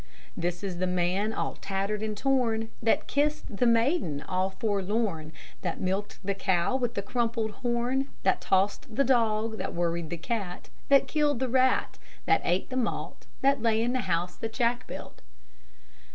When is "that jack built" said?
14.37-15.21